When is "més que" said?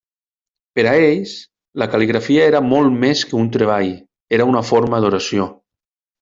3.05-3.37